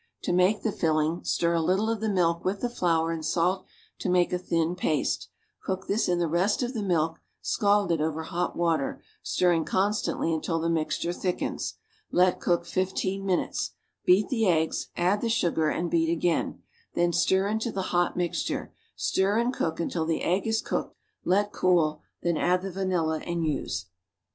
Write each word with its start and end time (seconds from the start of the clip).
To 0.23 0.33
make 0.33 0.63
the 0.63 0.71
filling, 0.71 1.23
stir 1.23 1.53
a 1.53 1.61
little 1.61 1.87
of 1.87 1.99
the 2.01 2.09
milk 2.09 2.43
with 2.43 2.61
the 2.61 2.69
flour 2.71 3.11
and 3.11 3.23
salt 3.23 3.67
to 3.99 4.09
make 4.09 4.33
a 4.33 4.39
thin 4.39 4.75
paste; 4.75 5.29
cook 5.63 5.85
this 5.85 6.09
in 6.09 6.17
the 6.17 6.27
rest 6.27 6.63
of 6.63 6.73
the 6.73 6.81
milk 6.81 7.19
scalded 7.43 8.01
over, 8.01 8.23
hot 8.23 8.55
water, 8.55 9.03
stirring 9.21 9.63
constantly 9.63 10.33
until 10.33 10.59
the 10.59 10.71
mixture 10.71 11.13
thickens; 11.13 11.75
let 12.11 12.39
cook 12.39 12.65
fifteen 12.65 13.27
minutes; 13.27 13.75
beat 14.03 14.29
the 14.29 14.47
eggs; 14.47 14.87
add 14.97 15.21
the 15.21 15.29
sugar, 15.29 15.69
and 15.69 15.91
beat 15.91 16.09
again; 16.11 16.63
then 16.95 17.13
stir 17.13 17.47
into 17.47 17.71
the 17.71 17.91
hot 17.93 18.17
mixture; 18.17 18.73
stir 18.95 19.37
and 19.37 19.53
cook 19.53 19.79
until 19.79 20.07
the 20.07 20.23
egg 20.23 20.47
is 20.47 20.63
cooked; 20.63 20.95
let 21.23 21.51
cool, 21.53 22.01
then 22.23 22.37
add 22.37 22.63
the 22.63 22.71
vanilla 22.71 23.19
and 23.27 23.45
use. 23.45 23.85